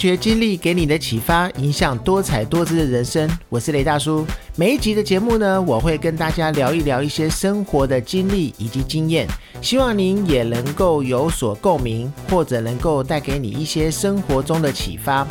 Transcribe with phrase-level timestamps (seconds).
[0.00, 3.28] 学经历给你的启发，影响多彩多姿的人生。
[3.50, 4.24] 我是雷大叔。
[4.56, 9.28] 每一集的节目呢，我会跟大家聊一聊一些生活的经历以及经验，
[9.60, 15.28] 希望您也能够有所共鸣，或者能够带给你一些生活中的启发。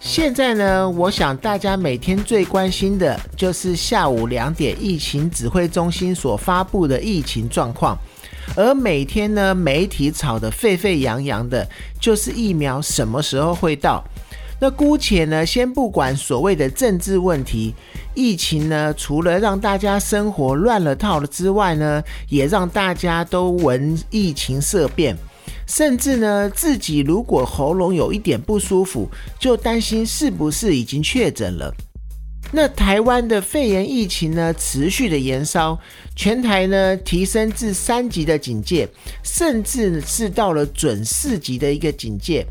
[0.00, 7.96] 现在呢，我想大家每天最关心的就是下午两点疫情指挥中心所发布的疫情状况。
[8.56, 11.68] 而每天呢，媒体吵得沸沸扬扬的，
[12.00, 14.02] 就是疫苗什么时候会到。
[14.60, 17.72] 那姑且呢，先不管所谓的政治问题，
[18.14, 25.16] 疫情呢，除了让大家生活乱了套了之外呢，也让大家都闻疫情色变，
[25.68, 31.72] 甚至呢，自己如果喉咙有一点不舒服，就担心是不是已经确诊了。
[32.50, 35.78] 那台湾的肺炎疫情呢，持续的延烧，
[36.18, 38.88] 全台呢提升至三级的警戒，
[39.22, 42.44] 甚至是到了准四级的一个警戒。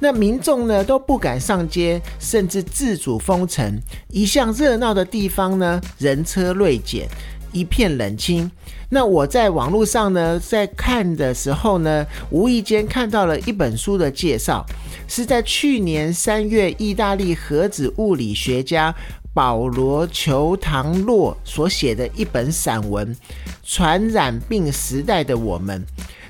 [0.00, 3.80] 那民众呢都不敢上街，甚至自主封城。
[4.08, 7.06] 一向热闹的地方呢，人车锐减，
[7.52, 8.50] 一片冷清。
[8.88, 14.66] 那我在网络上呢，在看的时候呢，无意间看到了一本书的介绍，
[15.06, 18.92] 是在去年三月，意大利核子物理学家。
[19.34, 23.14] 保罗·裘唐洛所写的一本散文
[23.64, 25.80] 《传染病时代的我们》。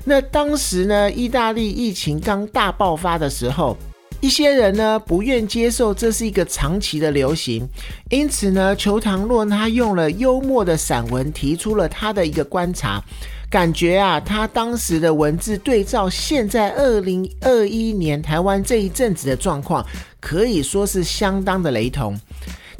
[0.05, 3.77] 那当时呢，意大利疫情刚大爆发的时候，
[4.19, 7.67] 一些人呢不愿接受这是一个长期的流行，
[8.09, 13.01] 因此呢，裘唐洛他用了幽默的散文提出了他的一个观察，
[13.49, 19.85] 感觉啊，他当时的文字对照现在二零二一年台湾这一阵子的状况，
[20.19, 22.17] 可以说是相当的雷同。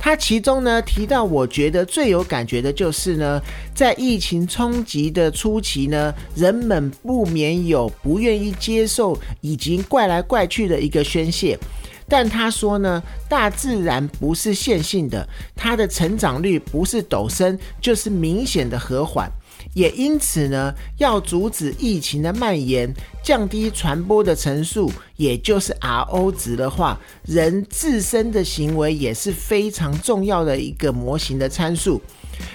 [0.04, 3.42] 他其中呢提到，我觉得最有感觉的就是呢，
[3.74, 11.58] 在疫情冲击的初期呢，人们不免有不愿意接受以及怪来怪去的一个宣泄。
[12.06, 15.26] 但他说呢，大自然不是线性的，
[15.56, 19.32] 它的成长率不是陡升，就是明显的和缓。
[19.74, 32.02] 也因此呢，要阻止疫情的蔓延，降低传播的层数，也就是 R O 值的话，人自身的行为也是非常重要的一个模型的参数。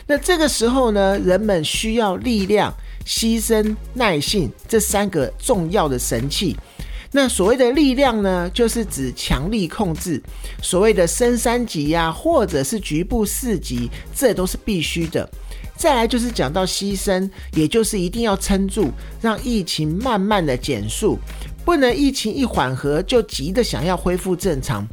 [0.06, 2.72] 那这个时候呢，人们需要力量、
[3.04, 6.56] 牺牲、耐性这三个重要的神器。
[7.10, 10.20] 那所谓的力量呢，就是指强力控制；
[10.62, 15.28] 所谓的升三级呀，或者是局部四级，这都是必须的。
[15.78, 18.90] 再来就是讲到牺牲，也就是一定要撑住，
[19.22, 21.16] 让疫情慢慢的减速，
[21.64, 24.84] 不能疫情一缓和就急的想要恢复正常。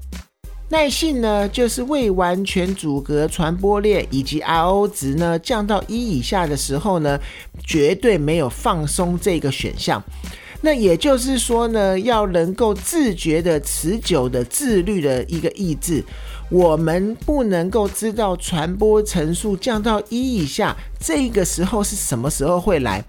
[0.69, 7.19] 耐性呢，就是未完全阻隔传播链以及 R O 值呢降到一以下的时候呢，
[7.65, 10.03] 绝对没有放松这个选项。
[10.61, 16.03] 那也就是说呢，要能够自觉的、持久的、自律的一个意志。
[16.49, 23.03] 我们不能够知道传播层数降到一以下，这个时候是什么时候会来？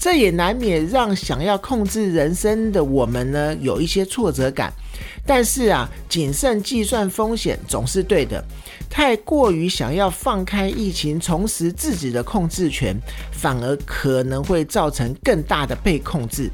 [0.00, 4.72] 这也难免让想要控制人生的我们呢有一些挫折感。
[5.26, 8.42] 但是啊，谨慎计算风险总是对的。
[8.88, 12.96] 太过于想要放开疫情，重拾自己的控制权，
[13.32, 16.50] 反而可能会造成更大的被控制。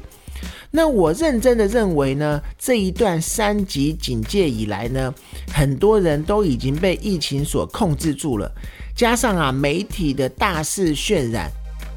[0.75, 5.13] 那我认真的认为呢，这一段三级警戒以来呢，
[5.53, 8.51] 很多人都已经被疫情所控制住了，
[8.93, 11.49] 加上啊媒体的大肆渲染，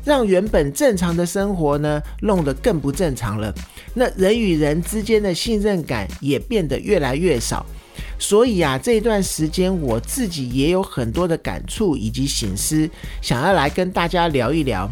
[0.04, 3.52] 让原本正常的生活呢弄得更不正常了。
[3.94, 7.66] 那人与人之间的信任感也变得越来越少，
[8.16, 12.88] 所以啊这段时间我自己也有很多的感触以及醒思，
[13.20, 14.88] 想要来跟大家聊一聊。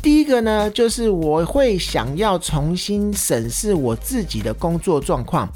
[0.00, 5.48] 第一个呢，就是我会想要重新审视我自己的工作状况。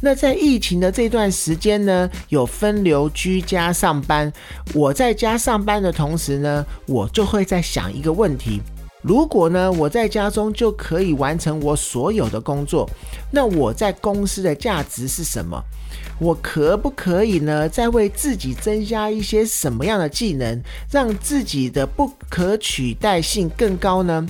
[0.00, 4.32] 那在疫情的这段时间呢，有分流居家上班。
[4.72, 8.62] 我在家上班的同时呢，我就会在想一个问题：
[9.02, 12.88] 如果呢我在家中就可以完成我所有的工作，
[13.30, 15.62] 那我在公司的价值是什么？
[16.18, 24.26] 我可不可以呢，再为自己增加一些什么样的技能，让自己的不可取代性更高呢？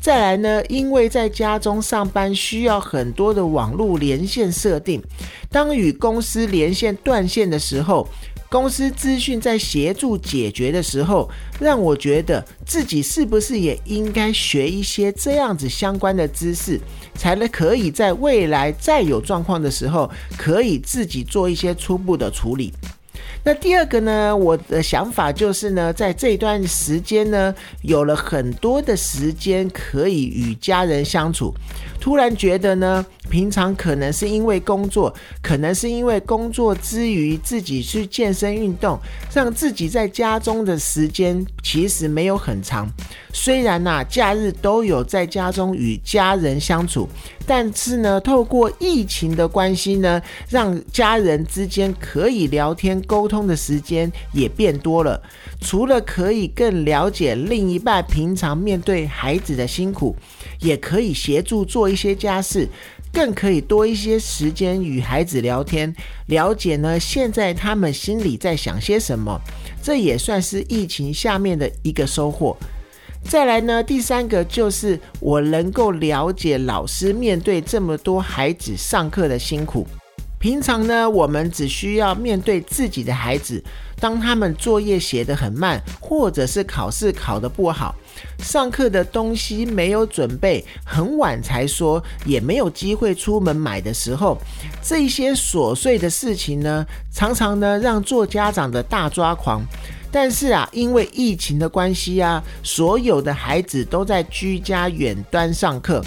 [0.00, 5.02] 再来呢，因为在家中上班需要很多的网络连线设定，
[5.50, 8.08] 当与公司连线断线的时候。
[8.54, 11.28] 公司资讯在协助解决的时候，
[11.58, 16.80] 让我觉得自己是不是也应该学一些这样子相关的知识，
[17.16, 20.08] 才能可以在未来再有状况的时候，
[20.38, 22.72] 可以自己做一些初步的处理。
[23.46, 31.54] 那第二个呢，我的想法就是呢，在这段时间呢，有了很多的时间可以与家人相处。
[32.00, 38.98] 突然觉得呢，平常可能是因为工作，可能是因为工作之余自己去健身运动，
[39.34, 42.88] 让自己在家中的时间其实没有很长。
[43.32, 47.08] 虽然呐，假日都有在家中与家人相处，
[47.46, 55.22] 但是呢，透过疫情的关系呢，让家人之间可以聊天沟通的时间也变多了。
[55.60, 60.16] 除了可以更了解另一半平常面对孩子的辛苦，
[60.60, 62.68] 也可以协助做一些家事，
[63.12, 65.94] 更可以多一些时间与孩子聊天，
[66.26, 69.40] 了解呢现在他们心里在想些什么。
[69.82, 72.56] 这也算是疫情下面的一个收获。
[73.28, 79.86] 再来呢，第三个就是我能够了解老师面对这么多孩子上课的辛苦。
[80.38, 83.62] 平常呢，我们只需要面对自己的孩子，
[83.98, 87.94] 当他们作业写得很慢，或者是考试考得不好，
[88.40, 94.36] 上课的东西没有准备，很晚才说，也没有机会出门买的时候，
[94.82, 99.62] 这些琐碎的事情呢，常常呢让做家长的大抓狂。
[100.14, 106.00] 但是啊，因为疫情的关系啊，所有的孩子都在居家远端上课。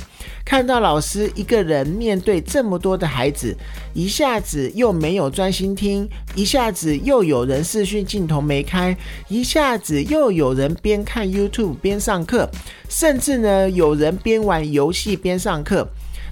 [0.45, 3.53] 看到老师一个人面对这么多的孩子，
[3.93, 8.95] 一下子又没有专心听，一下子又有人视讯镜头没开，
[9.27, 12.49] 一下子又有人边看 YouTube 边上课，
[12.87, 15.85] 甚至呢，有人边玩游戏边上课。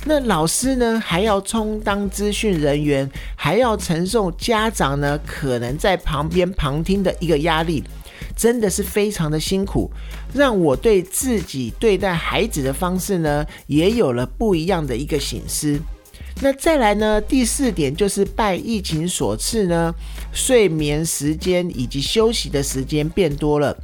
[0.07, 7.83] 那老师呢，还要充当资讯人员，还要承受家长呢可能在旁边旁听的一个压力，
[8.37, 9.89] 真的是非常的辛苦，
[10.31, 15.79] 让我对自己对待孩子的方式呢，也有了不一样的一个醒思。
[16.41, 19.91] 那再来呢，第四点就是拜疫情所赐呢，
[20.31, 23.75] 睡眠时间以及休息的时间变多了。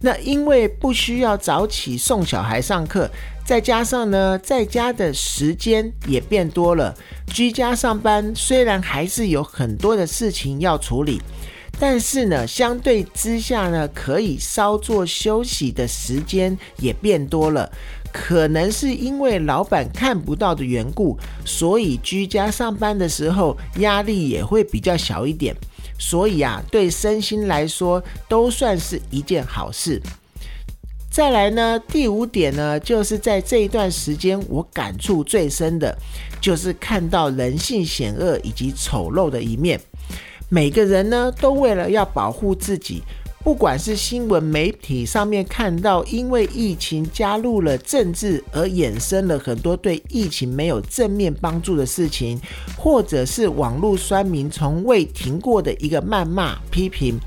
[0.00, 3.08] 那因为不需要早起送小孩上课，
[3.50, 6.96] 再加上呢，在家的时间也变多了。
[7.34, 11.20] 居家上班虽然还是有很多的事情要处理，
[11.76, 17.68] 但是呢，相对之下呢，可以稍作休息的时间也变多了。
[18.12, 25.52] 可能是因为老板看不到的缘故，所以居家上班的时候压力也会比较小一点。
[25.98, 30.00] 所以啊，对身心来说都算是一件好事。
[31.20, 35.94] 再来呢，第五点呢，就是在这一段时间，我感触最深的，
[36.40, 39.78] 就是看到人性险恶以及丑陋的一面。
[40.48, 43.02] 每个人呢，都为了要保护自己。
[43.44, 52.40] 不管是新闻媒体上面看到，因为疫情加入了政治而衍生了很多对疫情没有正面帮助的事情，
[52.78, 57.18] 或者是网络酸民从未停过的一个谩骂批评，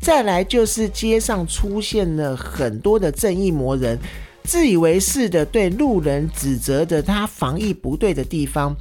[0.00, 3.98] 再来就是街上出现了很多的正义魔人，
[4.44, 8.74] 自以为是的对路人指责着他防疫不对的地方，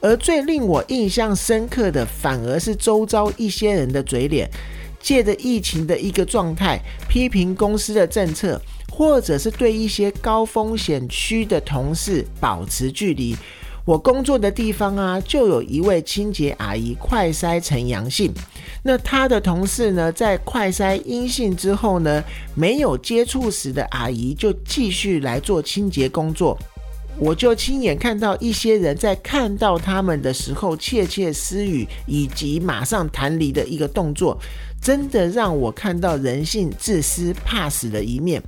[0.00, 4.48] 而最令我印象深刻的，反而是周遭一些人的嘴脸。
[5.02, 6.78] 借着疫情的一个状态，
[7.08, 8.60] 批评公司的政策，
[8.92, 13.34] 或者是对一些高风险区的同事保持距离。
[13.84, 18.32] 我工作的地方啊，就有一位清洁阿姨快筛呈阳性，
[18.82, 22.22] 那她的同事呢，在快筛阴性之后呢，
[22.54, 26.56] 没有接触时的阿姨就继续来做清洁工作。
[27.18, 34.38] 我就亲眼看到一些人在看到他们的时候窃窃私语，以及马上弹离的一个动作，
[34.80, 38.42] 真的让我看到人性自私怕死的一面。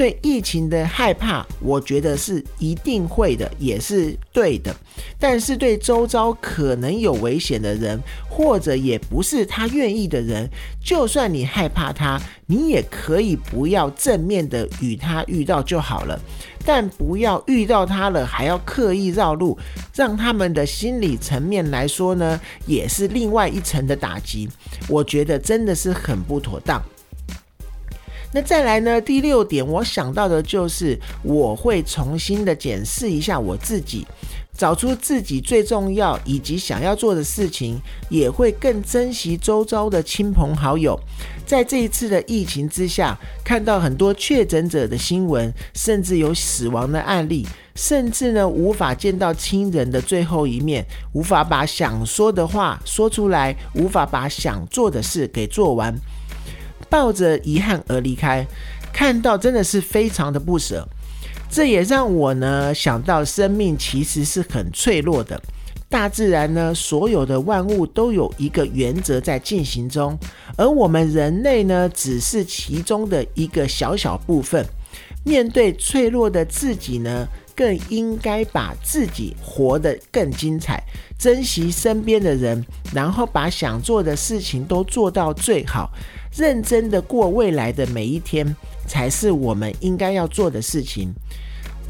[0.00, 4.74] 对疫情的害怕，我觉得是一定会的，也是对的。
[5.18, 10.48] 但是对周遭可能有危险的人，或者也不是他愿意的人，
[10.82, 16.18] 就算你害怕他，你也可以不要正面的与他遇到就好了。
[16.64, 19.58] 但不要遇到他了，还要刻意绕路，
[19.94, 24.48] 让他们的心理层面来说呢，也是另外一层的打击。
[24.88, 26.82] 我觉得真的是很不妥当。
[28.32, 29.00] 那再来呢？
[29.00, 34.06] 第六点，我想到的就是我会重新的检视一下我自己，
[34.56, 40.96] 找出自己最重要以及想要做的事情，也会更珍惜周遭的亲朋好友。
[41.44, 47.44] 在这一次的疫情之下，看到很多确诊者的新闻，甚至有死亡的案例，
[47.74, 55.92] 甚至呢无法见到亲人的最后一面，无法把想说的话说出来，无法把想做的事给做完。
[56.90, 58.46] 抱着遗憾而离开，
[58.92, 60.86] 看到真的是非常的不舍。
[61.48, 65.40] 这也让我呢想到，生命其实是很脆弱的。
[65.88, 70.16] 大自然呢，所有的万物都有一个原则在进行中，
[70.56, 74.64] 而我们人类呢，只是其中的一个小小部分。
[75.24, 77.26] 面对脆弱的自己呢，
[77.60, 80.82] 更应该把自己活得更精彩，
[81.18, 82.64] 珍惜身边的人，
[82.94, 85.90] 然后把想做的事情都做到最好，
[86.34, 91.12] 认真的过未来的每一天，才是我们应该要做的事情。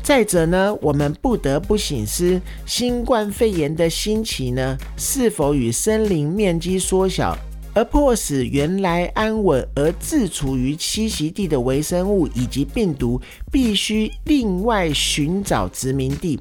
[0.03, 7.39] 再者呢，我们不得不醒思，新冠肺炎的兴起呢，是否与森林面积缩小？
[7.73, 16.39] 而迫使原来安稳而自处于栖息地的微生物以及病毒，必须另外寻找殖民地，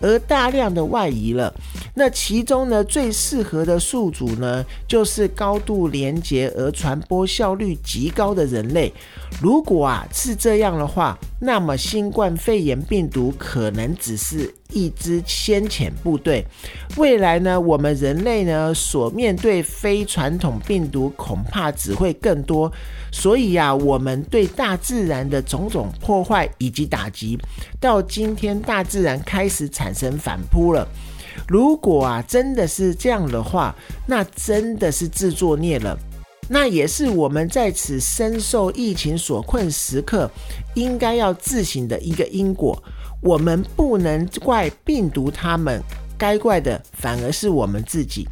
[0.00, 1.54] 而大量的外移了。
[1.94, 8.92] 那其中呢，最适合的宿主呢，就是高度连接而传播效率极高的人类。
[9.40, 14.54] 如果啊是这样的话，那么新冠肺炎病毒可能只是。
[14.74, 16.42] 一支先遣部队，
[16.96, 22.72] 未来呢，我们人类呢所面对非传统病毒恐怕只会更多。
[23.12, 27.38] 所以呀，我们对大自然的种种破坏以及打击，
[27.78, 30.88] 到今天大自然开始产生反扑了。
[31.48, 33.74] 如果啊真的是这样的话，
[34.06, 35.98] 那真的是自作孽了。
[36.48, 40.30] 那也是我们在此深受疫情所困时刻，
[40.74, 42.82] 应该要自省的一个因果。
[43.22, 45.80] 我们不能怪病毒，他们
[46.18, 48.26] 该怪的反而是我们自己。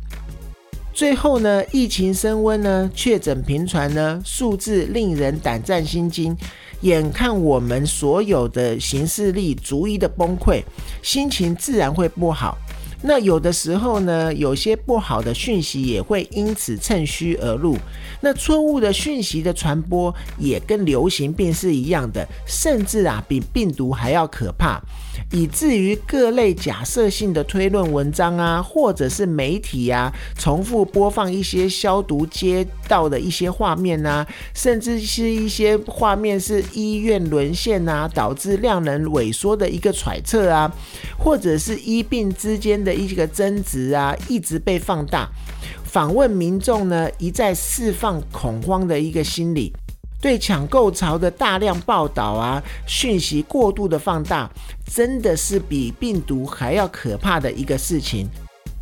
[0.93, 6.37] 最后呢，疫情升温呢，确诊频传呢，数字令人胆战心惊，
[6.81, 10.63] 眼看我们所有的行事力逐一的崩溃，
[11.01, 12.59] 心情自然会不好。
[13.03, 17.77] 那有的时候呢，有些不好的讯息也会因此趁虚而入。
[18.21, 24.79] 那错误的讯息的传播也跟流行病是一样的，甚至啊比病毒还要可怕，
[25.31, 40.73] 以至于各类假设性的推论文章啊，或者是媒体啊，重复播放一些消毒街道的一些画面啊，甚至是一些画面是医院沦陷啊，导致量能萎缩的一个揣测啊，
[41.19, 42.71] 或者是医病之间。
[42.81, 45.29] 的一个争执啊，一直被放大。
[45.85, 49.71] 访问民众呢，一再释放恐慌的一个心理，
[50.21, 54.51] 对抢购潮的大量报道啊，讯息过度的放大，
[54.87, 58.29] 真的是比病毒还要可怕的一个事情。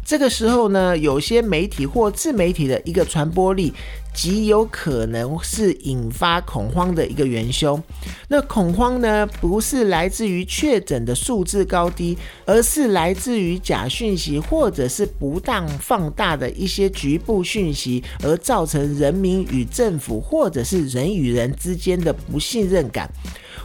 [0.05, 3.73] 这个时候呢，有些媒体或自媒体的一个传播力。
[4.21, 7.81] 极有可能是引发恐慌的一个元凶。
[8.27, 23.09] 那恐慌呢，不是来自于确诊的数字高低，而是来自于假讯息或者是不当放大的一些局部讯息，而造成人民与政府或者是人与人之间的不信任感。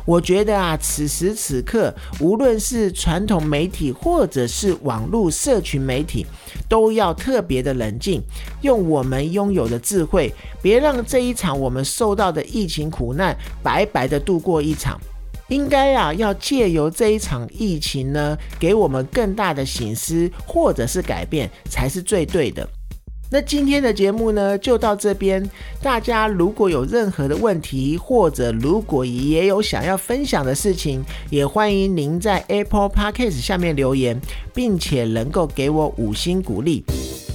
[0.06, 6.26] 我觉得啊，此时此刻，无论是传统媒体或者是网络社群媒体，
[6.68, 8.22] 都要特别的冷静，
[8.64, 15.00] 用我们拥有的智慧，别让这一场我们受到的疫情苦难白白的度过一场。
[15.50, 22.68] 应该啊，要借由这一场疫情呢，给我们更大的醒思或者是改变，才是最对的。
[23.30, 25.48] 那今天的节目呢，就到这边。
[25.82, 34.20] 大家如果有任何的问题，或者如果也有想要分享的事情，也欢迎您在 Apple Podcast 下面留言，
[34.54, 36.84] 并且能够给我五星鼓励。